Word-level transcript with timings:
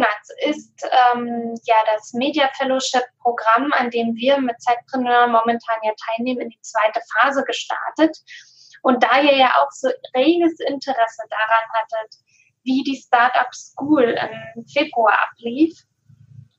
Monats 0.00 0.30
ist 0.46 0.88
ähm, 1.12 1.54
ja 1.64 1.76
das 1.94 2.14
Media 2.14 2.48
Fellowship 2.56 3.04
Programm, 3.20 3.72
an 3.72 3.90
dem 3.90 4.14
wir 4.16 4.40
mit 4.40 4.60
Zeitpreneur 4.60 5.26
momentan 5.26 5.76
ja 5.82 5.92
teilnehmen, 6.06 6.40
in 6.40 6.48
die 6.48 6.60
zweite 6.62 7.00
Phase 7.14 7.44
gestartet. 7.44 8.16
Und 8.82 9.02
da 9.02 9.20
ihr 9.20 9.36
ja 9.36 9.56
auch 9.58 9.70
so 9.70 9.90
reges 10.14 10.58
Interesse 10.60 11.22
daran 11.28 11.64
hattet, 11.74 12.14
wie 12.62 12.82
die 12.82 12.96
Startup 12.96 13.54
School 13.54 14.16
im 14.54 14.64
Februar 14.66 15.18
ablief 15.28 15.78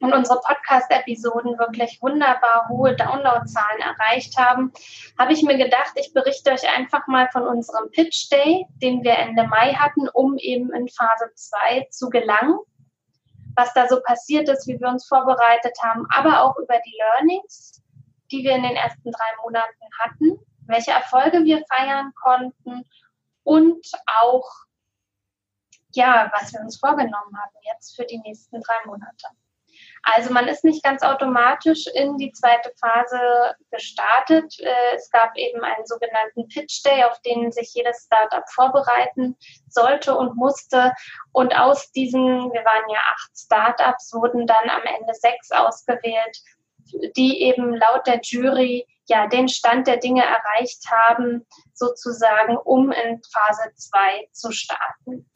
und 0.02 0.14
unsere 0.14 0.40
Podcast-Episoden 0.42 1.58
wirklich 1.58 1.98
wunderbar 2.02 2.68
hohe 2.70 2.96
Downloadzahlen 2.96 3.82
erreicht 3.82 4.38
haben, 4.38 4.72
habe 5.18 5.34
ich 5.34 5.42
mir 5.42 5.58
gedacht, 5.58 5.94
ich 5.96 6.14
berichte 6.14 6.52
euch 6.52 6.68
einfach 6.70 7.08
mal 7.08 7.28
von 7.32 7.48
unserem 7.48 7.90
Pitch 7.92 8.30
Day, 8.32 8.68
den 8.84 9.04
wir 9.04 9.18
Ende 9.18 9.48
Mai 9.48 9.74
hatten, 9.74 10.08
um 10.10 10.38
eben 10.38 10.72
in 10.74 10.88
Phase 10.90 11.32
2 11.34 11.88
zu 11.90 12.10
gelangen 12.10 12.60
was 13.56 13.74
da 13.74 13.88
so 13.88 14.02
passiert 14.02 14.50
ist, 14.50 14.68
wie 14.68 14.80
wir 14.80 14.88
uns 14.88 15.08
vorbereitet 15.08 15.78
haben, 15.84 16.06
aber 16.10 16.42
auch 16.44 16.58
über 16.58 16.80
die 16.86 16.98
Learnings, 16.98 17.82
die 18.32 18.44
wir 18.44 18.56
in 18.56 18.64
den 18.64 18.76
ersten 18.76 19.12
drei 19.12 19.44
Monaten 19.44 19.86
hatten, 20.00 20.40
welche 20.68 20.92
Erfolge 20.92 21.44
wir 21.44 21.64
feiern 21.68 22.14
konnten 22.16 22.86
und 23.44 23.86
auch, 24.22 24.50
ja, 25.94 26.32
was 26.34 26.54
wir 26.54 26.62
uns 26.62 26.80
vorgenommen 26.80 27.38
haben 27.38 27.56
jetzt 27.74 27.96
für 27.96 28.06
die 28.06 28.20
nächsten 28.20 28.62
drei 28.62 28.86
Monate. 28.86 29.28
Also 30.04 30.34
man 30.34 30.48
ist 30.48 30.64
nicht 30.64 30.84
ganz 30.84 31.04
automatisch 31.04 31.86
in 31.94 32.18
die 32.18 32.32
zweite 32.32 32.72
Phase 32.80 33.56
gestartet. 33.70 34.60
Äh, 34.60 34.96
es 34.96 35.10
gab 35.12 35.38
eben 35.38 35.64
einen 35.64 35.86
sogenannten 35.86 36.48
Pitch 36.48 36.84
Day, 36.84 37.04
auf 37.04 37.20
den 37.22 37.52
sich 37.52 37.74
jedes 37.74 38.06
Startup 38.06 38.44
vorbereiten 38.50 39.38
sollte 39.70 40.16
und 40.16 40.36
musste. 40.36 40.94
Und 41.32 41.56
aus 41.56 41.92
diesen, 41.92 42.52
wir 42.52 42.66
waren 42.66 42.90
ja 42.90 43.00
acht 43.14 43.32
Startups, 43.38 44.14
wurden 44.14 44.48
dann 44.48 44.70
am 44.70 44.84
Ende 44.84 45.14
sechs 45.14 45.52
ausgewählt, 45.52 46.38
die 47.16 47.42
eben 47.42 47.76
laut 47.76 48.08
der 48.08 48.20
Jury 48.22 48.88
ja 49.08 49.28
den 49.28 49.48
Stand 49.48 49.88
der 49.88 49.98
Dinge 49.98 50.24
erreicht 50.24 50.84
haben, 50.90 51.46
sozusagen, 51.74 52.58
um 52.58 52.92
in 52.92 53.22
Phase 53.32 53.72
2 53.76 54.30
zu 54.32 54.52
starten. 54.52 55.30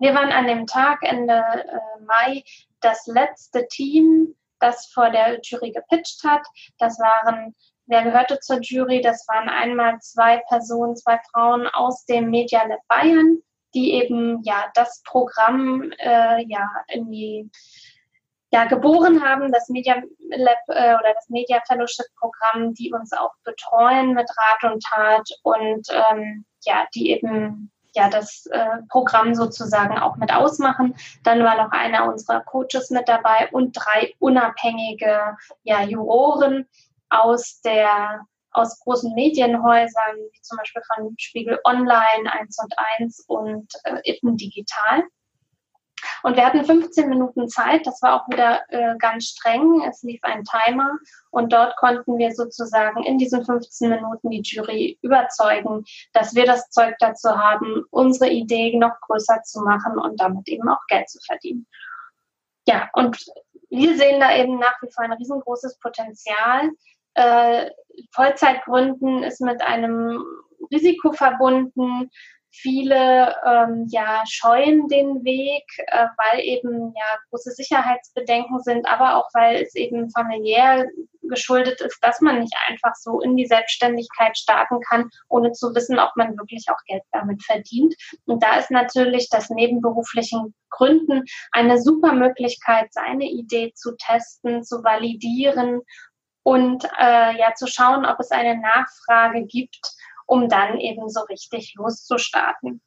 Wir 0.00 0.14
waren 0.14 0.32
an 0.32 0.46
dem 0.46 0.66
Tag 0.66 1.02
Ende 1.02 1.34
äh, 1.34 2.02
Mai 2.04 2.44
das 2.80 3.06
letzte 3.06 3.66
Team, 3.68 4.34
das 4.60 4.86
vor 4.86 5.10
der 5.10 5.40
Jury 5.42 5.70
gepitcht 5.70 6.22
hat. 6.24 6.42
Das 6.78 6.98
waren, 6.98 7.54
wer 7.86 8.02
gehörte 8.02 8.40
zur 8.40 8.60
Jury? 8.60 9.00
Das 9.00 9.26
waren 9.28 9.48
einmal 9.48 9.98
zwei 10.00 10.42
Personen, 10.48 10.96
zwei 10.96 11.18
Frauen 11.30 11.66
aus 11.68 12.04
dem 12.06 12.30
Media 12.30 12.64
Lab 12.64 12.80
Bayern, 12.88 13.38
die 13.74 13.92
eben 13.92 14.42
ja 14.42 14.70
das 14.74 15.02
Programm 15.04 15.92
äh, 15.98 16.44
ja 16.48 16.68
in 16.88 17.50
ja, 18.50 18.64
geboren 18.64 19.22
haben, 19.22 19.52
das 19.52 19.68
Media 19.68 20.02
Lab 20.30 20.58
äh, 20.68 20.94
oder 20.94 21.12
das 21.14 21.28
Media 21.28 21.60
Fellowship 21.66 22.06
Programm, 22.18 22.72
die 22.74 22.90
uns 22.92 23.12
auch 23.12 23.32
betreuen 23.44 24.14
mit 24.14 24.28
Rat 24.30 24.72
und 24.72 24.82
Tat 24.82 25.28
und 25.42 25.86
ähm, 25.90 26.46
ja, 26.64 26.86
die 26.94 27.10
eben 27.10 27.70
ja 27.94 28.08
das 28.08 28.46
äh, 28.46 28.78
Programm 28.88 29.34
sozusagen 29.34 29.98
auch 29.98 30.16
mit 30.16 30.32
ausmachen. 30.32 30.94
Dann 31.24 31.42
war 31.42 31.56
noch 31.56 31.72
einer 31.72 32.06
unserer 32.08 32.40
Coaches 32.40 32.90
mit 32.90 33.08
dabei 33.08 33.48
und 33.52 33.72
drei 33.72 34.14
unabhängige 34.18 35.36
ja, 35.62 35.82
Juroren 35.82 36.66
aus 37.08 37.60
der 37.62 38.20
aus 38.50 38.80
großen 38.80 39.14
Medienhäusern, 39.14 40.16
wie 40.32 40.40
zum 40.40 40.58
Beispiel 40.58 40.82
von 40.94 41.14
Spiegel 41.18 41.58
Online, 41.64 42.32
1 42.32 42.58
und 42.58 42.74
1 42.98 43.24
und 43.28 43.72
äh, 43.84 44.00
Itten 44.04 44.36
Digital. 44.36 45.04
Und 46.22 46.36
wir 46.36 46.44
hatten 46.44 46.64
15 46.64 47.08
Minuten 47.08 47.48
Zeit, 47.48 47.86
das 47.86 48.02
war 48.02 48.14
auch 48.14 48.28
wieder 48.28 48.60
äh, 48.68 48.96
ganz 48.98 49.26
streng. 49.26 49.82
Es 49.88 50.02
lief 50.02 50.20
ein 50.22 50.44
Timer 50.44 50.98
und 51.30 51.52
dort 51.52 51.76
konnten 51.76 52.18
wir 52.18 52.32
sozusagen 52.32 53.02
in 53.04 53.18
diesen 53.18 53.44
15 53.44 53.90
Minuten 53.90 54.30
die 54.30 54.42
Jury 54.42 54.98
überzeugen, 55.02 55.84
dass 56.12 56.34
wir 56.34 56.46
das 56.46 56.70
Zeug 56.70 56.94
dazu 56.98 57.30
haben, 57.30 57.84
unsere 57.90 58.30
Idee 58.30 58.76
noch 58.76 59.00
größer 59.02 59.42
zu 59.42 59.60
machen 59.60 59.98
und 59.98 60.20
damit 60.20 60.48
eben 60.48 60.68
auch 60.68 60.84
Geld 60.88 61.08
zu 61.08 61.18
verdienen. 61.24 61.66
Ja, 62.66 62.88
und 62.92 63.18
wir 63.70 63.96
sehen 63.96 64.20
da 64.20 64.34
eben 64.36 64.58
nach 64.58 64.74
wie 64.82 64.90
vor 64.92 65.04
ein 65.04 65.12
riesengroßes 65.12 65.78
Potenzial. 65.78 66.70
Äh, 67.14 67.70
Vollzeitgründen 68.12 69.22
ist 69.22 69.40
mit 69.40 69.62
einem 69.62 70.22
Risiko 70.70 71.12
verbunden 71.12 72.10
Viele 72.60 73.36
ähm, 73.46 73.86
ja, 73.90 74.22
scheuen 74.28 74.88
den 74.88 75.24
Weg, 75.24 75.64
äh, 75.86 76.06
weil 76.16 76.40
eben 76.40 76.92
ja 76.96 77.18
große 77.30 77.52
Sicherheitsbedenken 77.52 78.60
sind, 78.60 78.88
aber 78.88 79.16
auch 79.16 79.28
weil 79.32 79.62
es 79.62 79.74
eben 79.74 80.10
familiär 80.10 80.86
geschuldet 81.28 81.80
ist, 81.80 81.98
dass 82.02 82.20
man 82.20 82.40
nicht 82.40 82.54
einfach 82.68 82.94
so 82.94 83.20
in 83.20 83.36
die 83.36 83.46
Selbstständigkeit 83.46 84.36
starten 84.36 84.80
kann, 84.80 85.10
ohne 85.28 85.52
zu 85.52 85.74
wissen, 85.74 85.98
ob 85.98 86.10
man 86.16 86.36
wirklich 86.36 86.66
auch 86.70 86.82
Geld 86.86 87.02
damit 87.12 87.42
verdient. 87.44 87.94
Und 88.26 88.42
da 88.42 88.56
ist 88.56 88.70
natürlich 88.70 89.28
das 89.28 89.50
nebenberuflichen 89.50 90.54
Gründen 90.70 91.24
eine 91.52 91.80
super 91.80 92.12
Möglichkeit, 92.12 92.92
seine 92.92 93.26
Idee 93.26 93.72
zu 93.74 93.94
testen, 93.96 94.64
zu 94.64 94.82
validieren 94.82 95.82
und 96.42 96.84
äh, 96.98 97.38
ja 97.38 97.54
zu 97.54 97.66
schauen, 97.66 98.06
ob 98.06 98.18
es 98.20 98.30
eine 98.30 98.58
Nachfrage 98.58 99.44
gibt 99.44 99.80
um 100.28 100.48
dann 100.48 100.78
eben 100.78 101.08
so 101.08 101.22
richtig 101.22 101.74
loszustarten. 101.76 102.80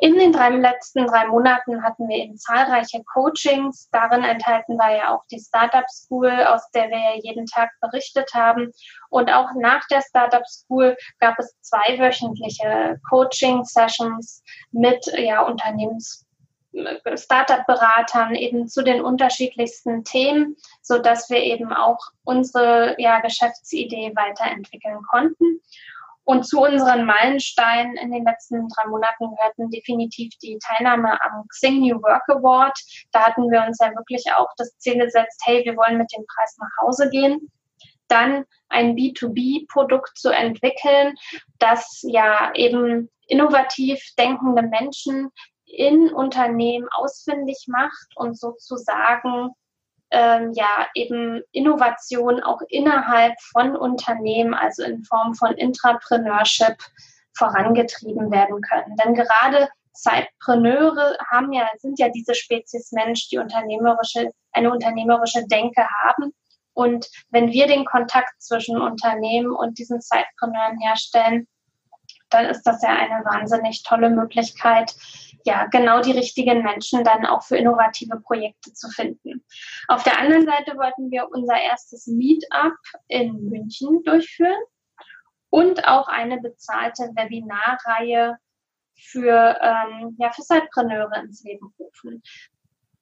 In 0.00 0.16
den 0.16 0.32
drei, 0.32 0.50
letzten 0.50 1.06
drei 1.08 1.26
Monaten 1.26 1.82
hatten 1.82 2.08
wir 2.08 2.18
eben 2.18 2.38
zahlreiche 2.38 3.02
Coachings. 3.02 3.88
Darin 3.90 4.22
enthalten 4.22 4.78
war 4.78 4.94
ja 4.96 5.12
auch 5.12 5.24
die 5.26 5.40
Startup 5.40 5.88
School, 5.90 6.30
aus 6.30 6.70
der 6.70 6.88
wir 6.88 6.98
ja 6.98 7.20
jeden 7.20 7.46
Tag 7.46 7.70
berichtet 7.80 8.32
haben. 8.32 8.70
Und 9.10 9.28
auch 9.28 9.48
nach 9.56 9.84
der 9.88 10.00
Startup 10.02 10.46
School 10.46 10.96
gab 11.18 11.36
es 11.40 11.52
zweiwöchentliche 11.62 13.00
Coaching-Sessions 13.10 14.44
mit 14.70 15.04
ja, 15.16 15.42
Unternehmens 15.42 16.24
Startup-Beratern 17.16 18.36
eben 18.36 18.68
zu 18.68 18.82
den 18.82 19.00
unterschiedlichsten 19.00 20.04
Themen, 20.04 20.56
so 20.80 20.98
dass 20.98 21.28
wir 21.30 21.42
eben 21.42 21.72
auch 21.72 21.98
unsere 22.24 22.94
ja, 22.98 23.20
Geschäftsidee 23.20 24.12
weiterentwickeln 24.14 25.00
konnten. 25.10 25.60
Und 26.28 26.46
zu 26.46 26.60
unseren 26.60 27.06
Meilensteinen 27.06 27.96
in 27.96 28.12
den 28.12 28.22
letzten 28.22 28.68
drei 28.68 28.86
Monaten 28.90 29.34
gehörten 29.34 29.70
definitiv 29.70 30.30
die 30.42 30.58
Teilnahme 30.58 31.18
am 31.22 31.48
Xing 31.48 31.80
New 31.80 32.02
Work 32.02 32.28
Award. 32.28 32.78
Da 33.12 33.28
hatten 33.28 33.50
wir 33.50 33.64
uns 33.66 33.78
ja 33.80 33.88
wirklich 33.94 34.22
auch 34.36 34.50
das 34.58 34.76
Ziel 34.76 34.98
gesetzt, 34.98 35.40
hey, 35.46 35.64
wir 35.64 35.74
wollen 35.74 35.96
mit 35.96 36.12
dem 36.14 36.26
Preis 36.26 36.54
nach 36.58 36.86
Hause 36.86 37.08
gehen. 37.08 37.50
Dann 38.08 38.44
ein 38.68 38.94
B2B-Produkt 38.94 40.18
zu 40.18 40.28
entwickeln, 40.28 41.14
das 41.60 42.00
ja 42.02 42.52
eben 42.54 43.08
innovativ 43.26 43.98
denkende 44.18 44.64
Menschen 44.64 45.30
in 45.64 46.12
Unternehmen 46.12 46.88
ausfindig 46.90 47.64
macht 47.68 48.16
und 48.16 48.38
sozusagen 48.38 49.54
ähm, 50.10 50.52
ja 50.54 50.86
eben 50.94 51.42
Innovation 51.52 52.42
auch 52.42 52.60
innerhalb 52.68 53.34
von 53.52 53.76
Unternehmen, 53.76 54.54
also 54.54 54.82
in 54.82 55.04
Form 55.04 55.34
von 55.34 55.52
Intrapreneurship 55.52 56.76
vorangetrieben 57.36 58.30
werden 58.30 58.60
können. 58.62 58.96
Denn 58.96 59.14
gerade 59.14 59.68
Zeitpreneure 59.92 61.16
haben 61.30 61.52
ja, 61.52 61.68
sind 61.78 61.98
ja 61.98 62.08
diese 62.08 62.34
Spezies 62.34 62.92
Mensch, 62.92 63.28
die 63.28 63.38
unternehmerische, 63.38 64.30
eine 64.52 64.70
unternehmerische 64.70 65.44
Denke 65.46 65.86
haben. 66.04 66.32
Und 66.72 67.08
wenn 67.30 67.50
wir 67.50 67.66
den 67.66 67.84
Kontakt 67.84 68.40
zwischen 68.40 68.80
Unternehmen 68.80 69.50
und 69.50 69.78
diesen 69.78 70.00
Zeitpreneuren 70.00 70.78
herstellen, 70.80 71.48
dann 72.30 72.46
ist 72.46 72.62
das 72.62 72.82
ja 72.82 72.90
eine 72.90 73.24
wahnsinnig 73.24 73.82
tolle 73.82 74.10
Möglichkeit, 74.10 74.94
ja, 75.48 75.66
genau 75.66 76.02
die 76.02 76.12
richtigen 76.12 76.62
Menschen 76.62 77.04
dann 77.04 77.24
auch 77.24 77.42
für 77.42 77.56
innovative 77.56 78.20
Projekte 78.20 78.74
zu 78.74 78.90
finden. 78.90 79.42
Auf 79.88 80.02
der 80.02 80.18
anderen 80.18 80.44
Seite 80.44 80.76
wollten 80.76 81.10
wir 81.10 81.28
unser 81.30 81.58
erstes 81.58 82.06
Meetup 82.06 82.76
in 83.08 83.48
München 83.48 84.02
durchführen 84.04 84.62
und 85.48 85.88
auch 85.88 86.06
eine 86.08 86.38
bezahlte 86.38 87.04
Webinarreihe 87.14 88.36
für, 88.94 89.58
ähm, 89.62 90.16
ja, 90.18 90.30
für 90.32 90.42
Zeitpreneure 90.42 91.18
ins 91.22 91.42
Leben 91.42 91.72
rufen. 91.78 92.22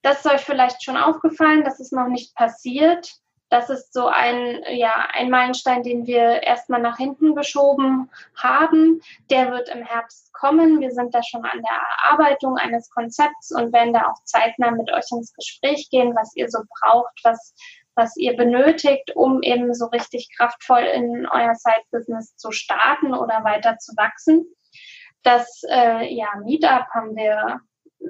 Das 0.03 0.25
ist 0.25 0.33
euch 0.33 0.43
vielleicht 0.43 0.85
schon 0.85 0.97
aufgefallen, 0.97 1.65
das 1.65 1.81
ist 1.81 1.93
noch 1.93 2.07
nicht 2.07 2.33
passiert. 2.37 3.11
Das 3.49 3.71
ist 3.71 3.93
so 3.93 4.09
ein, 4.09 4.63
ja, 4.71 5.07
ein 5.13 5.31
Meilenstein, 5.31 5.83
den 5.83 6.07
wir 6.07 6.43
erstmal 6.43 6.81
nach 6.81 6.97
hinten 6.97 7.35
geschoben 7.37 8.11
haben. 8.35 9.01
Der 9.31 9.53
wird 9.53 9.69
im 9.69 9.85
Herbst 9.85 10.33
kommen. 10.33 10.81
Wir 10.81 10.91
sind 10.91 11.15
da 11.15 11.23
schon 11.23 11.45
an 11.45 11.63
der 11.63 11.81
Erarbeitung 11.99 12.57
eines 12.57 12.91
Konzepts 12.91 13.53
und 13.53 13.73
werden 13.73 13.93
da 13.93 14.07
auch 14.07 14.23
zeitnah 14.25 14.73
mit 14.73 14.93
euch 14.93 15.07
ins 15.13 15.33
Gespräch 15.33 15.89
gehen, 15.91 16.15
was 16.17 16.35
ihr 16.35 16.49
so 16.49 16.59
braucht, 16.81 17.21
was, 17.23 17.55
was 17.95 18.17
ihr 18.17 18.37
benötigt, 18.37 19.15
um 19.15 19.43
eben 19.43 19.73
so 19.75 19.87
richtig 19.87 20.29
kraftvoll 20.37 20.83
in 20.83 21.29
euer 21.31 21.55
Side-Business 21.55 22.37
zu 22.37 22.51
starten 22.51 23.15
oder 23.15 23.45
weiter 23.45 23.79
zu 23.79 23.93
wachsen. 23.97 24.45
Das 25.23 25.63
äh, 25.69 26.13
ja, 26.13 26.29
Meetup 26.45 26.89
haben 26.93 27.15
wir 27.15 27.61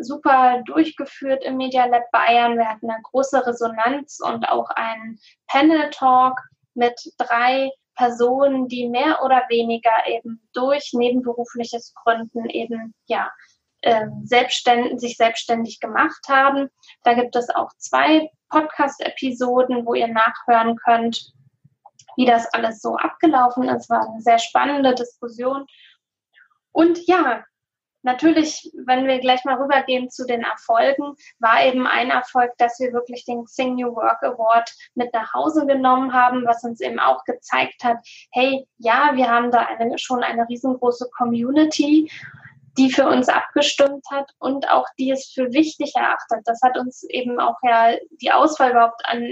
super 0.00 0.62
durchgeführt 0.64 1.44
im 1.44 1.56
Media 1.56 1.86
Lab 1.86 2.10
Bayern. 2.12 2.56
Wir 2.56 2.68
hatten 2.68 2.90
eine 2.90 3.02
große 3.02 3.46
Resonanz 3.46 4.20
und 4.20 4.48
auch 4.48 4.70
einen 4.70 5.18
Panel 5.46 5.90
Talk 5.90 6.40
mit 6.74 6.94
drei 7.18 7.70
Personen, 7.96 8.68
die 8.68 8.88
mehr 8.88 9.22
oder 9.24 9.42
weniger 9.48 10.06
eben 10.06 10.46
durch 10.52 10.90
nebenberufliches 10.92 11.94
Gründen 11.94 12.48
eben 12.50 12.94
ja 13.06 13.30
ähm, 13.82 14.22
selbstständig, 14.24 15.00
sich 15.00 15.16
selbstständig 15.16 15.80
gemacht 15.80 16.26
haben. 16.28 16.68
Da 17.04 17.14
gibt 17.14 17.36
es 17.36 17.48
auch 17.50 17.70
zwei 17.78 18.30
Podcast-Episoden, 18.50 19.86
wo 19.86 19.94
ihr 19.94 20.08
nachhören 20.08 20.76
könnt, 20.76 21.32
wie 22.16 22.26
das 22.26 22.46
alles 22.52 22.80
so 22.80 22.96
abgelaufen 22.96 23.68
ist. 23.68 23.88
War 23.88 24.08
eine 24.08 24.20
sehr 24.20 24.38
spannende 24.38 24.94
Diskussion. 24.94 25.66
Und 26.72 27.06
ja, 27.06 27.44
Natürlich, 28.06 28.70
wenn 28.86 29.08
wir 29.08 29.18
gleich 29.18 29.44
mal 29.44 29.60
rübergehen 29.60 30.10
zu 30.10 30.26
den 30.26 30.42
Erfolgen, 30.42 31.16
war 31.40 31.64
eben 31.64 31.88
ein 31.88 32.10
Erfolg, 32.10 32.52
dass 32.56 32.78
wir 32.78 32.92
wirklich 32.92 33.24
den 33.24 33.44
Xing 33.46 33.74
New 33.74 33.96
Work 33.96 34.22
Award 34.22 34.72
mit 34.94 35.12
nach 35.12 35.34
Hause 35.34 35.66
genommen 35.66 36.12
haben, 36.12 36.46
was 36.46 36.62
uns 36.62 36.80
eben 36.80 37.00
auch 37.00 37.24
gezeigt 37.24 37.82
hat, 37.82 37.96
hey, 38.30 38.64
ja, 38.78 39.10
wir 39.14 39.28
haben 39.28 39.50
da 39.50 39.58
eine, 39.58 39.98
schon 39.98 40.22
eine 40.22 40.48
riesengroße 40.48 41.10
Community, 41.18 42.08
die 42.78 42.92
für 42.92 43.08
uns 43.08 43.28
abgestimmt 43.28 44.06
hat 44.08 44.30
und 44.38 44.70
auch 44.70 44.86
die 45.00 45.10
es 45.10 45.32
für 45.34 45.52
wichtig 45.52 45.92
erachtet. 45.96 46.42
Das 46.44 46.60
hat 46.62 46.78
uns 46.78 47.02
eben 47.10 47.40
auch 47.40 47.56
ja 47.64 47.96
die 48.22 48.30
Auswahl 48.30 48.70
überhaupt 48.70 49.02
an, 49.06 49.26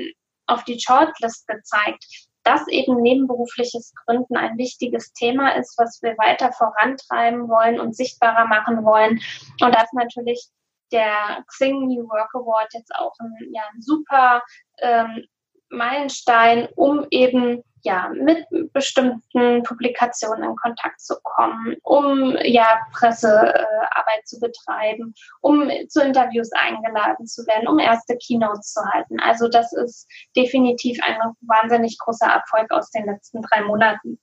auf 0.48 0.64
die 0.64 0.80
Shortlist 0.80 1.46
gezeigt 1.46 2.26
dass 2.44 2.68
eben 2.68 3.00
nebenberufliches 3.00 3.92
Gründen 4.04 4.36
ein 4.36 4.56
wichtiges 4.58 5.12
Thema 5.12 5.56
ist, 5.56 5.76
was 5.78 6.00
wir 6.02 6.16
weiter 6.18 6.52
vorantreiben 6.52 7.48
wollen 7.48 7.80
und 7.80 7.96
sichtbarer 7.96 8.46
machen 8.46 8.84
wollen. 8.84 9.20
Und 9.60 9.74
dass 9.74 9.92
natürlich 9.92 10.48
der 10.92 11.44
Xing 11.48 11.88
New 11.88 12.08
Work 12.08 12.34
Award 12.34 12.72
jetzt 12.72 12.94
auch 12.94 13.14
ein, 13.18 13.32
ja, 13.52 13.62
ein 13.72 13.80
super 13.80 14.42
ähm, 14.78 15.24
Meilenstein, 15.70 16.68
um 16.76 17.06
eben 17.10 17.64
ja, 17.84 18.10
mit 18.14 18.46
bestimmten 18.72 19.62
Publikationen 19.62 20.42
in 20.42 20.56
Kontakt 20.56 21.00
zu 21.00 21.16
kommen, 21.22 21.76
um 21.82 22.36
ja 22.42 22.80
Pressearbeit 22.92 24.26
zu 24.26 24.40
betreiben, 24.40 25.14
um 25.42 25.70
zu 25.88 26.02
Interviews 26.02 26.50
eingeladen 26.52 27.26
zu 27.26 27.46
werden, 27.46 27.68
um 27.68 27.78
erste 27.78 28.16
Keynotes 28.16 28.72
zu 28.72 28.80
halten. 28.86 29.20
Also 29.20 29.48
das 29.48 29.72
ist 29.74 30.08
definitiv 30.34 30.98
ein 31.02 31.16
wahnsinnig 31.42 31.98
großer 31.98 32.26
Erfolg 32.26 32.70
aus 32.70 32.90
den 32.90 33.04
letzten 33.04 33.42
drei 33.42 33.60
Monaten. 33.62 34.18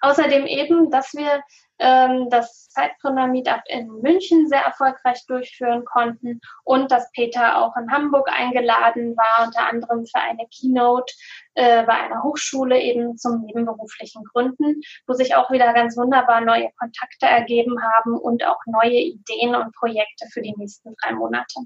Außerdem 0.00 0.46
eben, 0.46 0.90
dass 0.90 1.14
wir 1.14 1.42
ähm, 1.78 2.28
das 2.30 2.68
Zeitgründer 2.68 3.26
Meetup 3.26 3.62
in 3.66 3.88
München 4.02 4.48
sehr 4.48 4.62
erfolgreich 4.62 5.24
durchführen 5.26 5.84
konnten 5.84 6.40
und 6.64 6.90
dass 6.90 7.10
Peter 7.12 7.58
auch 7.58 7.76
in 7.76 7.90
Hamburg 7.90 8.28
eingeladen 8.32 9.16
war, 9.16 9.46
unter 9.46 9.68
anderem 9.68 10.06
für 10.06 10.20
eine 10.20 10.46
Keynote 10.48 11.12
äh, 11.54 11.84
bei 11.84 11.94
einer 11.94 12.22
Hochschule 12.22 12.80
eben 12.80 13.16
zum 13.16 13.42
nebenberuflichen 13.42 14.24
Gründen, 14.32 14.80
wo 15.06 15.14
sich 15.14 15.34
auch 15.34 15.50
wieder 15.50 15.72
ganz 15.72 15.96
wunderbar 15.96 16.40
neue 16.40 16.70
Kontakte 16.78 17.26
ergeben 17.26 17.82
haben 17.82 18.16
und 18.18 18.44
auch 18.44 18.60
neue 18.66 18.98
Ideen 18.98 19.54
und 19.54 19.74
Projekte 19.74 20.26
für 20.32 20.42
die 20.42 20.54
nächsten 20.56 20.94
drei 21.02 21.12
Monate. 21.12 21.60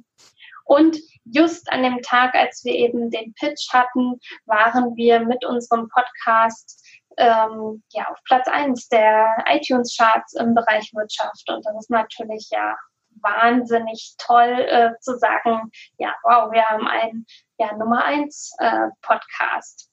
Und 0.65 0.99
just 1.25 1.71
an 1.73 1.83
dem 1.83 2.01
Tag, 2.01 2.37
als 2.37 2.65
wir 2.65 2.75
eben 2.75 3.11
den 3.11 3.35
Pitch 3.35 3.73
hatten, 3.73 4.21
waren 4.47 4.95
wir 4.95 5.19
mit 5.19 5.45
unserem 5.45 5.89
Podcast 5.89 6.81
ähm, 7.21 7.83
ja, 7.93 8.09
auf 8.09 8.19
Platz 8.25 8.49
1 8.49 8.89
der 8.89 9.45
iTunes-Charts 9.47 10.35
im 10.35 10.55
Bereich 10.55 10.91
Wirtschaft. 10.95 11.49
Und 11.49 11.65
das 11.65 11.77
ist 11.79 11.91
natürlich 11.91 12.49
ja 12.51 12.77
wahnsinnig 13.21 14.15
toll 14.19 14.67
äh, 14.69 14.93
zu 15.01 15.19
sagen, 15.19 15.71
ja, 15.99 16.15
wow, 16.23 16.51
wir 16.51 16.65
haben 16.65 16.87
einen 16.87 17.27
ja, 17.59 17.77
Nummer 17.77 18.05
1 18.05 18.53
äh, 18.59 18.89
Podcast. 19.03 19.91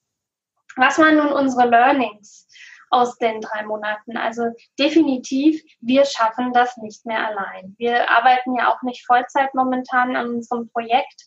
Was 0.78 0.98
waren 1.00 1.18
nun 1.18 1.34
unsere 1.34 1.68
Learnings 1.68 2.48
aus 2.90 3.18
den 3.18 3.42
drei 3.42 3.64
Monaten? 3.64 4.16
Also 4.16 4.44
definitiv, 4.80 5.62
wir 5.82 6.06
schaffen 6.06 6.54
das 6.54 6.78
nicht 6.78 7.06
mehr 7.06 7.28
allein. 7.28 7.76
Wir 7.78 8.10
arbeiten 8.10 8.56
ja 8.56 8.72
auch 8.72 8.82
nicht 8.84 9.06
Vollzeit 9.06 9.54
momentan 9.54 10.16
an 10.16 10.30
unserem 10.30 10.70
Projekt 10.70 11.26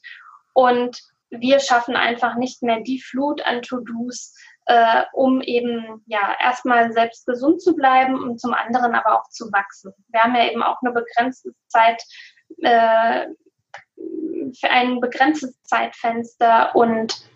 und 0.55 0.99
wir 1.31 1.61
schaffen 1.61 1.95
einfach 1.97 2.37
nicht 2.37 2.63
mehr 2.63 2.81
die 2.81 3.01
Flut 3.01 3.41
an 3.43 3.63
To-Dos, 3.63 4.35
äh, 4.71 5.03
um 5.13 5.41
eben 5.41 6.01
ja 6.07 6.37
erstmal 6.39 6.93
selbst 6.93 7.27
gesund 7.27 7.61
zu 7.61 7.75
bleiben 7.75 8.23
und 8.23 8.41
zum 8.41 8.55
anderen 8.55 8.95
aber 8.95 9.19
auch 9.19 9.29
zu 9.29 9.51
wachsen. 9.51 9.93
Wir 10.11 10.23
haben 10.23 10.37
ja 10.37 10.49
eben 10.49 10.63
auch 10.63 10.81
eine 10.81 10.93
begrenzte 10.93 11.51
Zeit, 11.67 12.01
äh, 12.59 13.27
für 14.59 14.71
ein 14.71 15.01
begrenztes 15.01 15.61
Zeitfenster 15.65 16.75
und 16.77 17.29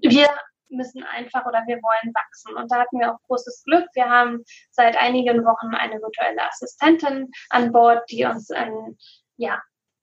wir 0.00 0.28
müssen 0.70 1.04
einfach 1.04 1.44
oder 1.44 1.62
wir 1.66 1.76
wollen 1.76 2.14
wachsen. 2.14 2.56
Und 2.56 2.72
da 2.72 2.80
hatten 2.80 2.98
wir 3.00 3.12
auch 3.12 3.18
großes 3.26 3.64
Glück. 3.64 3.86
Wir 3.92 4.08
haben 4.08 4.42
seit 4.70 4.96
einigen 4.96 5.44
Wochen 5.44 5.74
eine 5.74 6.00
virtuelle 6.00 6.42
Assistentin 6.48 7.30
an 7.50 7.70
Bord, 7.70 8.02
die 8.10 8.24
uns 8.24 8.50
ein, 8.50 8.96
ja, 9.36 9.60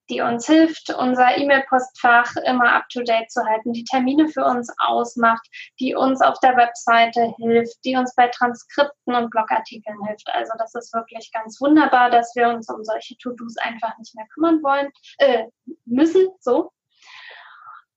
die 0.10 0.22
uns 0.22 0.46
hilft, 0.46 0.94
unser 0.94 1.38
E-Mail-Postfach 1.38 2.36
immer 2.46 2.74
up-to-date 2.74 3.30
zu 3.30 3.44
halten, 3.44 3.74
die 3.74 3.84
Termine 3.84 4.28
für 4.28 4.46
uns 4.46 4.72
ausmacht, 4.80 5.48
die 5.80 5.96
uns 5.96 6.22
auf 6.22 6.40
der 6.40 6.56
Webseite 6.58 7.34
hilft, 7.38 7.84
die 7.84 7.96
uns 7.96 8.14
bei 8.16 8.28
Transkripten 8.28 9.16
und 9.16 9.30
Blogartikeln 9.30 9.98
hilft. 10.06 10.28
Also 10.34 10.54
das 10.58 10.76
ist 10.76 10.94
wirklich 10.94 11.32
ganz 11.32 11.60
wunderbar, 11.60 12.10
dass 12.10 12.36
wir 12.36 12.50
uns 12.50 12.70
um 12.70 12.84
solche 12.84 13.18
To-Dos 13.18 13.58
einfach 13.58 13.98
nicht 13.98 14.16
mehr 14.16 14.26
kümmern 14.34 14.62
wollen, 14.64 14.90
äh, 15.18 15.46
müssen, 15.86 16.28
so. 16.40 16.72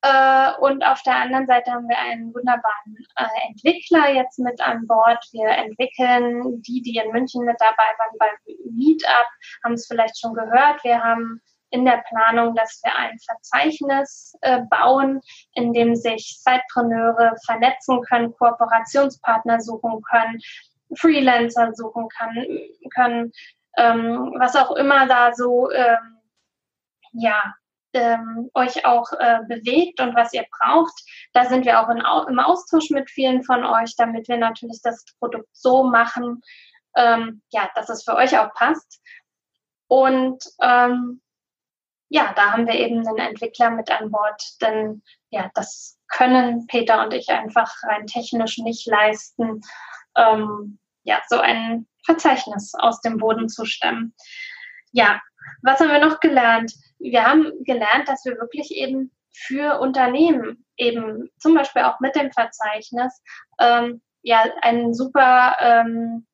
Äh, 0.03 0.53
und 0.61 0.85
auf 0.85 1.03
der 1.03 1.17
anderen 1.17 1.47
Seite 1.47 1.73
haben 1.73 1.89
wir 1.89 1.99
einen 1.99 2.33
wunderbaren 2.33 2.97
äh, 3.17 3.49
Entwickler 3.49 4.13
jetzt 4.13 4.39
mit 4.39 4.61
an 4.61 4.87
Bord. 4.87 5.25
Wir 5.33 5.49
entwickeln 5.49 6.63
die, 6.63 6.83
die 6.83 6.97
in 6.97 7.11
München 7.11 7.45
mit 7.45 7.57
dabei 7.59 7.83
waren 7.99 8.17
beim 8.19 8.75
Meetup, 8.77 9.27
haben 9.65 9.75
es 9.75 9.89
vielleicht 9.89 10.19
schon 10.21 10.35
gehört. 10.35 10.85
Wir 10.85 11.03
haben 11.03 11.43
in 11.71 11.85
der 11.85 12.03
Planung, 12.09 12.55
dass 12.55 12.81
wir 12.83 12.97
ein 12.97 13.19
Verzeichnis 13.19 14.35
äh, 14.41 14.63
bauen, 14.71 15.21
in 15.53 15.73
dem 15.73 15.95
sich 15.95 16.39
Zeitpreneure 16.41 17.35
vernetzen 17.45 18.01
können, 18.03 18.35
Kooperationspartner 18.37 19.61
suchen 19.61 20.01
können, 20.03 20.41
Freelancer 20.97 21.75
suchen 21.75 22.09
kann, 22.09 22.47
können, 22.95 23.33
ähm, 23.77 24.35
was 24.39 24.57
auch 24.57 24.73
immer 24.77 25.07
da 25.07 25.35
so 25.35 25.71
ähm, 25.71 26.19
ja 27.13 27.55
ähm, 27.95 28.51
euch 28.55 28.85
auch 28.85 29.13
äh, 29.13 29.41
bewegt 29.49 30.01
und 30.01 30.15
was 30.15 30.33
ihr 30.33 30.45
braucht. 30.59 30.93
Da 31.33 31.47
sind 31.47 31.65
wir 31.65 31.81
auch 31.81 31.89
in, 31.89 31.99
im 31.99 32.39
Austausch 32.39 32.91
mit 32.91 33.11
vielen 33.11 33.43
von 33.43 33.65
euch, 33.65 33.95
damit 33.97 34.29
wir 34.29 34.37
natürlich 34.37 34.81
das 34.83 35.05
Produkt 35.19 35.49
so 35.53 35.85
machen, 35.85 36.43
ähm, 36.97 37.43
ja, 37.51 37.71
dass 37.75 37.89
es 37.89 38.05
für 38.05 38.15
euch 38.15 38.39
auch 38.39 38.53
passt. 38.55 39.01
Und 39.87 40.45
ähm, 40.61 41.23
ja, 42.09 42.33
da 42.35 42.53
haben 42.53 42.67
wir 42.67 42.75
eben 42.75 43.07
einen 43.07 43.19
Entwickler 43.19 43.71
mit 43.71 43.91
an 43.91 44.11
Bord, 44.11 44.43
denn 44.63 45.03
ja, 45.31 45.51
das 45.55 45.99
können 46.09 46.67
Peter 46.67 47.03
und 47.05 47.13
ich 47.13 47.29
einfach 47.29 47.71
rein 47.83 48.07
technisch 48.07 48.59
nicht 48.59 48.87
leisten, 48.87 49.61
ähm, 50.17 50.79
ja, 51.03 51.21
so 51.29 51.39
ein 51.39 51.87
Verzeichnis 52.05 52.73
aus 52.75 53.01
dem 53.01 53.19
Boden 53.19 53.49
zu 53.49 53.65
stemmen. 53.67 54.15
Ja, 54.93 55.21
was 55.63 55.81
haben 55.81 55.91
wir 55.91 56.05
noch 56.05 56.21
gelernt? 56.21 56.73
Wir 56.99 57.25
haben 57.25 57.53
gelernt, 57.65 58.09
dass 58.09 58.25
wir 58.25 58.39
wirklich 58.39 58.71
eben 58.73 59.13
für 59.33 59.79
Unternehmen 59.81 60.65
eben 60.77 61.31
zum 61.39 61.55
Beispiel 61.55 61.83
auch 61.83 62.01
mit 62.01 62.17
dem 62.17 62.33
Verzeichnis 62.33 63.23
ähm, 63.61 64.01
ja 64.23 64.45
einen 64.63 64.95
super 64.95 65.57
ähm, 65.61 66.27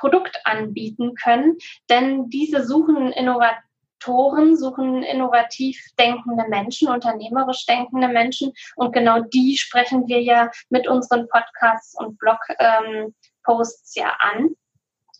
Produkt 0.00 0.40
anbieten 0.44 1.14
können, 1.14 1.58
denn 1.88 2.30
diese 2.30 2.66
suchen 2.66 3.12
Innovatoren, 3.12 4.56
suchen 4.56 5.02
innovativ 5.02 5.78
denkende 5.98 6.48
Menschen, 6.48 6.88
unternehmerisch 6.88 7.66
denkende 7.66 8.08
Menschen 8.08 8.52
und 8.76 8.92
genau 8.92 9.20
die 9.20 9.58
sprechen 9.58 10.08
wir 10.08 10.22
ja 10.22 10.50
mit 10.70 10.88
unseren 10.88 11.28
Podcasts 11.28 11.94
und 11.98 12.18
Blogposts 12.18 13.96
ähm, 13.96 14.02
ja 14.02 14.16
an. 14.18 14.56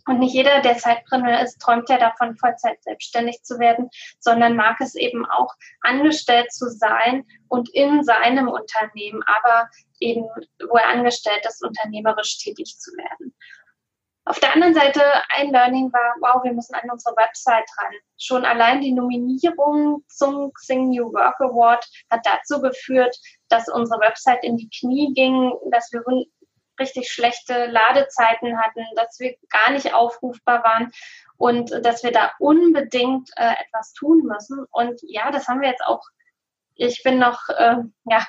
Und 0.06 0.18
nicht 0.18 0.34
jeder, 0.34 0.60
der 0.60 0.78
Zeitpreneur 0.78 1.40
ist, 1.40 1.60
träumt 1.60 1.88
ja 1.88 1.98
davon, 1.98 2.36
Vollzeit 2.36 2.82
selbstständig 2.82 3.42
zu 3.42 3.58
werden, 3.58 3.90
sondern 4.18 4.56
mag 4.56 4.80
es 4.80 4.94
eben 4.94 5.26
auch, 5.26 5.54
angestellt 5.82 6.52
zu 6.52 6.70
sein 6.70 7.24
und 7.48 7.68
in 7.74 8.02
seinem 8.02 8.48
Unternehmen, 8.48 9.22
aber 9.24 9.68
eben, 10.00 10.24
wo 10.68 10.76
er 10.76 10.88
angestellt 10.88 11.44
ist, 11.46 11.62
unternehmerisch 11.62 12.38
tätig 12.38 12.78
zu 12.78 12.90
werden. 12.96 13.34
Auf 14.30 14.38
der 14.38 14.54
anderen 14.54 14.74
Seite 14.74 15.02
ein 15.30 15.50
Learning 15.50 15.92
war, 15.92 16.14
wow, 16.20 16.44
wir 16.44 16.52
müssen 16.52 16.76
an 16.76 16.88
unsere 16.88 17.16
Website 17.16 17.64
ran. 17.78 17.92
Schon 18.16 18.44
allein 18.44 18.80
die 18.80 18.92
Nominierung 18.92 20.04
zum 20.06 20.52
Xing 20.52 20.90
New 20.90 21.12
Work 21.12 21.40
Award 21.40 21.84
hat 22.10 22.20
dazu 22.24 22.60
geführt, 22.60 23.18
dass 23.48 23.68
unsere 23.68 23.98
Website 23.98 24.44
in 24.44 24.56
die 24.56 24.70
Knie 24.70 25.12
ging, 25.14 25.52
dass 25.72 25.90
wir 25.90 26.04
richtig 26.78 27.10
schlechte 27.10 27.66
Ladezeiten 27.66 28.56
hatten, 28.56 28.84
dass 28.94 29.18
wir 29.18 29.34
gar 29.48 29.72
nicht 29.72 29.92
aufrufbar 29.92 30.62
waren 30.62 30.92
und 31.36 31.72
dass 31.84 32.04
wir 32.04 32.12
da 32.12 32.30
unbedingt 32.38 33.30
äh, 33.34 33.54
etwas 33.66 33.94
tun 33.94 34.22
müssen. 34.22 34.64
Und 34.70 35.00
ja, 35.02 35.32
das 35.32 35.48
haben 35.48 35.60
wir 35.60 35.70
jetzt 35.70 35.84
auch. 35.84 36.04
Ich 36.76 37.02
bin 37.02 37.18
noch 37.18 37.48
äh, 37.48 37.78
ja, 38.04 38.24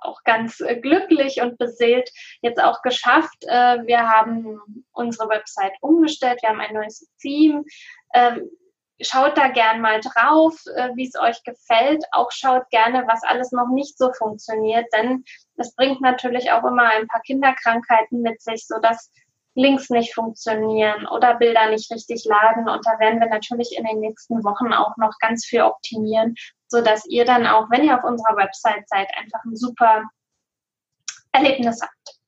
auch 0.00 0.22
ganz 0.24 0.60
äh, 0.60 0.76
glücklich 0.76 1.40
und 1.40 1.58
beseelt 1.58 2.10
jetzt 2.42 2.62
auch 2.62 2.82
geschafft. 2.82 3.44
Äh, 3.46 3.86
wir 3.86 4.08
haben 4.08 4.60
unsere 4.92 5.28
Website 5.28 5.74
umgestellt, 5.80 6.40
wir 6.42 6.50
haben 6.50 6.60
ein 6.60 6.74
neues 6.74 7.08
Theme. 7.20 7.64
Ähm, 8.14 8.50
schaut 9.00 9.36
da 9.36 9.48
gern 9.48 9.80
mal 9.80 10.00
drauf, 10.00 10.54
äh, 10.74 10.90
wie 10.94 11.06
es 11.06 11.18
euch 11.18 11.42
gefällt. 11.44 12.04
Auch 12.12 12.30
schaut 12.30 12.68
gerne, 12.70 13.04
was 13.06 13.22
alles 13.24 13.52
noch 13.52 13.68
nicht 13.68 13.96
so 13.98 14.12
funktioniert, 14.12 14.86
denn 14.92 15.24
es 15.56 15.74
bringt 15.74 16.00
natürlich 16.00 16.52
auch 16.52 16.64
immer 16.64 16.84
ein 16.84 17.06
paar 17.06 17.22
Kinderkrankheiten 17.22 18.22
mit 18.22 18.40
sich, 18.42 18.66
so 18.66 18.78
dass 18.80 19.10
Links 19.54 19.90
nicht 19.90 20.14
funktionieren 20.14 21.06
oder 21.08 21.34
Bilder 21.34 21.70
nicht 21.70 21.90
richtig 21.90 22.24
laden. 22.24 22.68
Und 22.68 22.86
da 22.86 22.98
werden 22.98 23.20
wir 23.20 23.28
natürlich 23.28 23.76
in 23.76 23.84
den 23.84 24.00
nächsten 24.00 24.44
Wochen 24.44 24.72
auch 24.72 24.96
noch 24.96 25.18
ganz 25.18 25.44
viel 25.44 25.62
optimieren, 25.62 26.34
so 26.70 26.80
dass 26.80 27.04
ihr 27.06 27.24
dann 27.24 27.46
auch, 27.46 27.68
wenn 27.70 27.84
ihr 27.84 27.96
auf 27.96 28.04
unserer 28.04 28.36
Website 28.36 28.88
seid, 28.88 29.08
einfach 29.16 29.44
ein 29.44 29.56
super 29.56 30.04
Erlebnis 31.32 31.80
habt. 31.82 32.20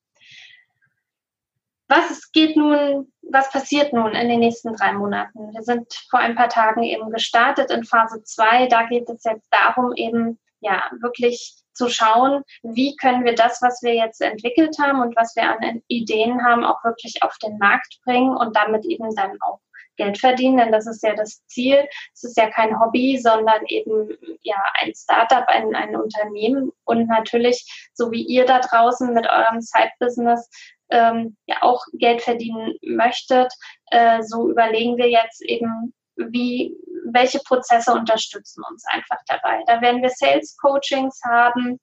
Was 1.87 2.31
geht 2.31 2.57
nun, 2.57 3.11
was 3.21 3.51
passiert 3.51 3.93
nun 3.93 4.13
in 4.13 4.27
den 4.27 4.39
nächsten 4.39 4.73
drei 4.75 4.93
Monaten? 4.93 5.53
Wir 5.53 5.61
sind 5.61 5.93
vor 6.09 6.19
ein 6.19 6.35
paar 6.35 6.49
Tagen 6.49 6.83
eben 6.83 7.11
gestartet 7.11 7.71
in 7.71 7.83
Phase 7.83 8.23
2. 8.23 8.67
Da 8.67 8.83
geht 8.87 9.09
es 9.09 9.23
jetzt 9.23 9.47
darum, 9.51 9.93
eben 9.95 10.39
ja 10.59 10.83
wirklich 11.01 11.55
zu 11.73 11.89
schauen, 11.89 12.43
wie 12.63 12.95
können 12.95 13.25
wir 13.25 13.35
das, 13.35 13.61
was 13.61 13.81
wir 13.81 13.95
jetzt 13.95 14.21
entwickelt 14.21 14.77
haben 14.79 15.01
und 15.01 15.15
was 15.15 15.35
wir 15.35 15.43
an 15.43 15.81
Ideen 15.87 16.43
haben, 16.43 16.63
auch 16.63 16.83
wirklich 16.83 17.21
auf 17.21 17.37
den 17.37 17.57
Markt 17.57 17.99
bringen 18.05 18.35
und 18.35 18.55
damit 18.55 18.85
eben 18.85 19.13
dann 19.15 19.37
auch 19.41 19.59
Geld 19.95 20.17
verdienen, 20.19 20.57
denn 20.57 20.71
das 20.71 20.87
ist 20.87 21.03
ja 21.03 21.15
das 21.15 21.45
Ziel. 21.47 21.87
Es 22.13 22.23
ist 22.23 22.37
ja 22.37 22.49
kein 22.49 22.79
Hobby, 22.79 23.17
sondern 23.17 23.65
eben 23.67 24.09
ja 24.41 24.61
ein 24.81 24.93
Startup, 24.95 25.47
ein, 25.47 25.75
ein 25.75 25.95
Unternehmen 25.95 26.71
und 26.85 27.07
natürlich, 27.07 27.89
so 27.93 28.11
wie 28.11 28.23
ihr 28.23 28.45
da 28.45 28.59
draußen 28.59 29.13
mit 29.13 29.27
eurem 29.27 29.61
Side-Business 29.61 30.49
ähm, 30.89 31.37
ja 31.45 31.57
auch 31.61 31.83
Geld 31.93 32.21
verdienen 32.21 32.75
möchtet, 32.81 33.51
äh, 33.87 34.21
so 34.23 34.49
überlegen 34.49 34.97
wir 34.97 35.09
jetzt 35.09 35.41
eben, 35.43 35.93
wie, 36.15 36.75
welche 37.11 37.39
Prozesse 37.39 37.93
unterstützen 37.93 38.63
uns 38.69 38.83
einfach 38.87 39.17
dabei. 39.27 39.63
Da 39.65 39.81
werden 39.81 40.01
wir 40.01 40.11
Sales 40.11 40.55
Coachings 40.57 41.19
haben 41.25 41.79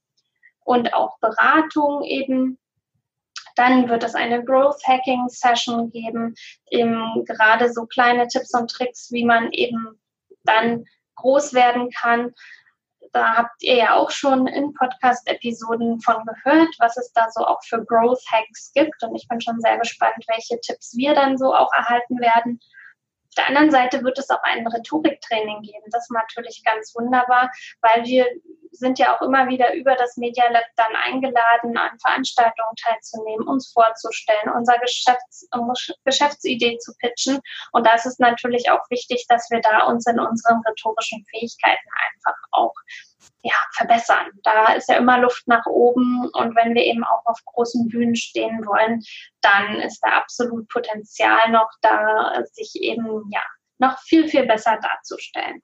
und 0.64 0.94
auch 0.94 1.18
Beratung 1.20 2.04
eben. 2.04 2.58
Dann 3.56 3.88
wird 3.88 4.04
es 4.04 4.14
eine 4.14 4.44
Growth 4.44 4.82
Hacking 4.86 5.28
Session 5.28 5.90
geben, 5.90 6.34
eben 6.70 7.24
gerade 7.24 7.72
so 7.72 7.86
kleine 7.86 8.28
Tipps 8.28 8.54
und 8.54 8.70
Tricks, 8.70 9.10
wie 9.10 9.24
man 9.24 9.50
eben 9.52 10.00
dann 10.44 10.84
groß 11.16 11.54
werden 11.54 11.90
kann. 11.90 12.32
Da 13.12 13.34
habt 13.36 13.62
ihr 13.62 13.74
ja 13.74 13.94
auch 13.96 14.10
schon 14.10 14.46
in 14.46 14.72
Podcast-Episoden 14.72 16.00
von 16.00 16.24
gehört, 16.24 16.68
was 16.78 16.96
es 16.96 17.12
da 17.12 17.28
so 17.30 17.44
auch 17.44 17.62
für 17.64 17.84
Growth 17.84 18.22
Hacks 18.30 18.72
gibt. 18.72 19.02
Und 19.02 19.16
ich 19.16 19.26
bin 19.28 19.40
schon 19.40 19.60
sehr 19.60 19.78
gespannt, 19.78 20.24
welche 20.28 20.60
Tipps 20.60 20.96
wir 20.96 21.14
dann 21.14 21.36
so 21.36 21.54
auch 21.54 21.72
erhalten 21.72 22.20
werden. 22.20 22.60
Der 23.40 23.48
anderen 23.48 23.70
Seite 23.70 24.04
wird 24.04 24.18
es 24.18 24.28
auch 24.28 24.42
ein 24.42 24.66
Rhetoriktraining 24.66 25.62
geben. 25.62 25.86
Das 25.90 26.02
ist 26.02 26.10
natürlich 26.10 26.62
ganz 26.62 26.94
wunderbar, 26.94 27.50
weil 27.80 28.04
wir 28.04 28.26
sind 28.70 28.98
ja 28.98 29.16
auch 29.16 29.22
immer 29.22 29.48
wieder 29.48 29.72
über 29.72 29.94
das 29.94 30.18
Media 30.18 30.44
Lab 30.50 30.64
dann 30.76 30.94
eingeladen, 30.94 31.76
an 31.78 31.98
Veranstaltungen 32.00 32.76
teilzunehmen, 32.76 33.48
uns 33.48 33.72
vorzustellen, 33.72 34.52
unsere 34.54 34.78
Geschäfts 34.80 35.48
Geschäftsidee 36.04 36.76
zu 36.78 36.92
pitchen. 36.98 37.40
Und 37.72 37.86
da 37.86 37.94
ist 37.94 38.04
es 38.04 38.18
natürlich 38.18 38.70
auch 38.70 38.84
wichtig, 38.90 39.24
dass 39.28 39.48
wir 39.50 39.62
da 39.62 39.86
uns 39.86 40.06
in 40.06 40.20
unseren 40.20 40.60
rhetorischen 40.66 41.24
Fähigkeiten 41.30 41.88
einfach 42.12 42.36
auch 42.52 42.74
ja, 43.42 43.54
verbessern. 43.74 44.30
Da 44.42 44.72
ist 44.74 44.88
ja 44.88 44.96
immer 44.96 45.18
Luft 45.18 45.46
nach 45.46 45.66
oben 45.66 46.28
und 46.32 46.56
wenn 46.56 46.74
wir 46.74 46.84
eben 46.84 47.04
auch 47.04 47.24
auf 47.24 47.38
großen 47.44 47.88
Bühnen 47.88 48.16
stehen 48.16 48.66
wollen, 48.66 49.02
dann 49.40 49.76
ist 49.80 50.00
da 50.00 50.10
absolut 50.10 50.68
Potenzial 50.68 51.50
noch 51.50 51.70
da, 51.80 52.42
sich 52.52 52.74
eben 52.76 53.30
ja 53.30 53.42
noch 53.78 53.98
viel, 54.00 54.28
viel 54.28 54.46
besser 54.46 54.78
darzustellen. 54.82 55.62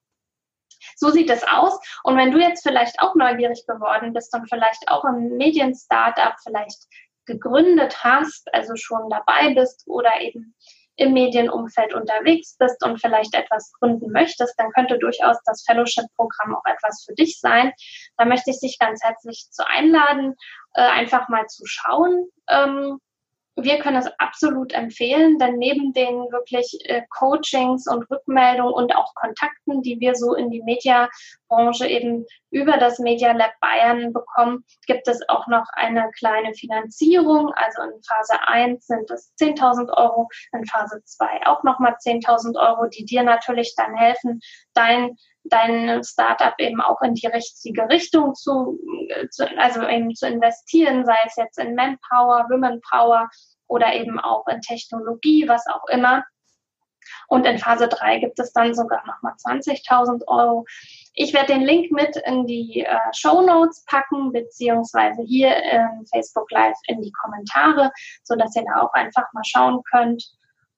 So 0.96 1.10
sieht 1.10 1.30
es 1.30 1.42
aus. 1.44 1.78
Und 2.04 2.16
wenn 2.16 2.30
du 2.30 2.38
jetzt 2.38 2.62
vielleicht 2.62 3.00
auch 3.00 3.14
neugierig 3.14 3.64
geworden 3.66 4.12
bist 4.12 4.34
und 4.34 4.48
vielleicht 4.48 4.88
auch 4.88 5.04
ein 5.04 5.36
Medien-Startup 5.36 6.34
vielleicht 6.42 6.86
gegründet 7.26 8.04
hast, 8.04 8.52
also 8.54 8.76
schon 8.76 9.10
dabei 9.10 9.52
bist 9.54 9.84
oder 9.86 10.20
eben 10.20 10.54
im 10.96 11.12
Medienumfeld 11.12 11.94
unterwegs 11.94 12.56
bist 12.58 12.84
und 12.84 13.00
vielleicht 13.00 13.34
etwas 13.34 13.72
gründen 13.78 14.10
möchtest, 14.10 14.54
dann 14.58 14.70
könnte 14.72 14.98
durchaus 14.98 15.36
das 15.44 15.64
Fellowship-Programm 15.64 16.56
auch 16.56 16.64
etwas 16.64 17.04
für 17.04 17.14
dich 17.14 17.38
sein. 17.40 17.72
Da 18.16 18.24
möchte 18.24 18.50
ich 18.50 18.60
dich 18.60 18.78
ganz 18.78 19.02
herzlich 19.02 19.48
zu 19.50 19.66
einladen, 19.66 20.34
äh, 20.74 20.82
einfach 20.82 21.28
mal 21.28 21.46
zu 21.46 21.64
schauen, 21.66 22.28
ähm, 22.48 22.98
wir 23.56 23.78
können 23.78 23.96
es 23.96 24.06
absolut 24.18 24.74
empfehlen, 24.74 25.38
denn 25.38 25.56
neben 25.56 25.94
den 25.94 26.30
wirklich 26.30 26.78
äh, 26.84 27.02
Coachings 27.08 27.86
und 27.88 28.08
Rückmeldungen 28.10 28.72
und 28.72 28.94
auch 28.94 29.14
Kontakten, 29.14 29.82
die 29.82 29.98
wir 29.98 30.14
so 30.14 30.34
in 30.34 30.50
die 30.50 30.62
Mediabranche 30.62 31.86
eben 31.86 32.26
über 32.50 32.76
das 32.76 32.98
Media 32.98 33.32
Lab 33.32 33.52
Bayern 33.60 34.12
bekommen, 34.12 34.64
gibt 34.86 35.08
es 35.08 35.26
auch 35.28 35.46
noch 35.46 35.66
eine 35.72 36.10
kleine 36.18 36.52
Finanzierung. 36.54 37.50
Also 37.54 37.82
in 37.82 38.02
Phase 38.02 38.46
1 38.46 38.86
sind 38.86 39.10
es 39.10 39.32
10.000 39.40 39.90
Euro, 39.96 40.28
in 40.52 40.66
Phase 40.66 41.00
2 41.02 41.46
auch 41.46 41.62
nochmal 41.62 41.96
10.000 41.98 42.60
Euro, 42.60 42.86
die 42.88 43.06
dir 43.06 43.22
natürlich 43.22 43.74
dann 43.74 43.94
helfen, 43.94 44.40
dein 44.74 45.16
dein 45.50 46.02
Startup 46.04 46.54
eben 46.58 46.80
auch 46.80 47.00
in 47.02 47.14
die 47.14 47.26
richtige 47.26 47.88
Richtung 47.88 48.34
zu, 48.34 48.78
zu, 49.30 49.46
also 49.58 49.86
eben 49.86 50.14
zu 50.14 50.26
investieren, 50.26 51.04
sei 51.04 51.16
es 51.26 51.36
jetzt 51.36 51.58
in 51.58 51.74
Manpower, 51.74 52.46
Womenpower 52.50 53.28
oder 53.68 53.94
eben 53.94 54.18
auch 54.20 54.46
in 54.48 54.60
Technologie, 54.60 55.48
was 55.48 55.66
auch 55.66 55.86
immer. 55.88 56.24
Und 57.28 57.46
in 57.46 57.58
Phase 57.58 57.88
3 57.88 58.18
gibt 58.18 58.38
es 58.38 58.52
dann 58.52 58.74
sogar 58.74 59.04
nochmal 59.06 59.34
20.000 59.34 60.26
Euro. 60.26 60.64
Ich 61.14 61.32
werde 61.32 61.54
den 61.54 61.62
Link 61.62 61.90
mit 61.92 62.16
in 62.16 62.46
die 62.46 62.80
äh, 62.80 62.98
Show 63.12 63.42
Notes 63.42 63.84
packen, 63.86 64.32
beziehungsweise 64.32 65.22
hier 65.22 65.54
in 65.56 66.06
Facebook 66.12 66.50
Live 66.50 66.76
in 66.88 67.00
die 67.02 67.12
Kommentare, 67.12 67.92
so 68.24 68.34
dass 68.36 68.56
ihr 68.56 68.64
da 68.64 68.82
auch 68.82 68.92
einfach 68.92 69.32
mal 69.32 69.44
schauen 69.44 69.82
könnt, 69.90 70.24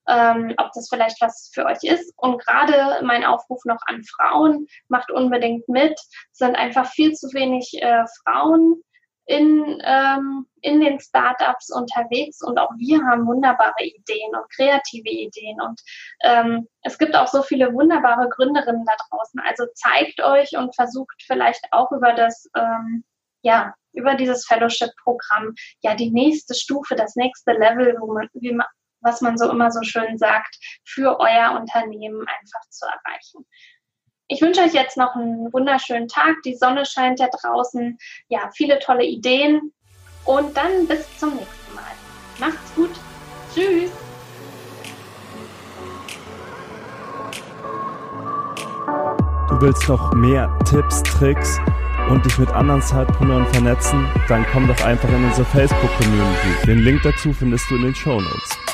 ähm, 0.09 0.53
ob 0.57 0.71
das 0.73 0.89
vielleicht 0.89 1.21
was 1.21 1.51
für 1.53 1.65
euch 1.65 1.83
ist. 1.83 2.13
Und 2.17 2.43
gerade 2.43 3.05
mein 3.05 3.23
Aufruf 3.23 3.63
noch 3.65 3.79
an 3.85 4.03
Frauen, 4.03 4.67
macht 4.87 5.11
unbedingt 5.11 5.69
mit. 5.69 5.93
Es 6.31 6.37
sind 6.39 6.55
einfach 6.55 6.87
viel 6.87 7.13
zu 7.13 7.27
wenig 7.33 7.71
äh, 7.81 8.03
Frauen 8.23 8.81
in, 9.29 9.79
ähm, 9.85 10.47
in 10.61 10.81
den 10.81 10.99
Startups 10.99 11.69
unterwegs 11.71 12.41
und 12.41 12.57
auch 12.57 12.71
wir 12.77 12.99
haben 13.05 13.27
wunderbare 13.27 13.83
Ideen 13.83 14.35
und 14.35 14.49
kreative 14.55 15.07
Ideen 15.07 15.61
und 15.61 15.79
ähm, 16.23 16.67
es 16.81 16.97
gibt 16.97 17.15
auch 17.15 17.27
so 17.27 17.43
viele 17.43 17.71
wunderbare 17.71 18.27
Gründerinnen 18.27 18.85
da 18.85 18.93
draußen. 19.07 19.39
Also 19.45 19.65
zeigt 19.75 20.19
euch 20.23 20.57
und 20.57 20.73
versucht 20.73 21.23
vielleicht 21.27 21.63
auch 21.69 21.91
über 21.91 22.13
das 22.13 22.49
ähm, 22.57 23.03
ja 23.43 23.75
über 23.93 24.15
dieses 24.15 24.47
Fellowship-Programm 24.47 25.53
ja 25.81 25.93
die 25.93 26.09
nächste 26.09 26.55
Stufe, 26.55 26.95
das 26.95 27.15
nächste 27.15 27.51
Level, 27.51 27.97
wo 27.99 28.11
man, 28.11 28.29
wie 28.33 28.53
man, 28.53 28.65
was 29.01 29.21
man 29.21 29.37
so 29.37 29.49
immer 29.49 29.71
so 29.71 29.81
schön 29.83 30.17
sagt, 30.17 30.57
für 30.85 31.19
euer 31.19 31.57
Unternehmen 31.59 32.21
einfach 32.21 32.69
zu 32.69 32.85
erreichen. 32.85 33.45
Ich 34.27 34.41
wünsche 34.41 34.61
euch 34.61 34.73
jetzt 34.73 34.95
noch 34.95 35.15
einen 35.15 35.51
wunderschönen 35.51 36.07
Tag. 36.07 36.35
Die 36.45 36.55
Sonne 36.55 36.85
scheint 36.85 37.19
ja 37.19 37.29
draußen. 37.29 37.97
Ja, 38.27 38.51
viele 38.53 38.77
tolle 38.77 39.03
Ideen. 39.03 39.73
Und 40.25 40.55
dann 40.55 40.87
bis 40.87 41.17
zum 41.17 41.35
nächsten 41.35 41.75
Mal. 41.75 41.83
Macht's 42.37 42.75
gut. 42.75 42.91
Tschüss. 43.53 43.91
Du 49.49 49.61
willst 49.61 49.89
noch 49.89 50.13
mehr 50.13 50.55
Tipps, 50.69 51.01
Tricks 51.01 51.59
und 52.09 52.23
dich 52.23 52.37
mit 52.37 52.49
anderen 52.51 52.81
Zeitpreneuren 52.83 53.47
vernetzen? 53.47 54.07
Dann 54.27 54.45
komm 54.51 54.67
doch 54.67 54.81
einfach 54.85 55.09
in 55.09 55.25
unsere 55.25 55.45
Facebook-Community. 55.45 56.67
Den 56.67 56.79
Link 56.79 57.01
dazu 57.03 57.33
findest 57.33 57.69
du 57.71 57.75
in 57.77 57.81
den 57.81 57.95
Show 57.95 58.21
Notes. 58.21 58.68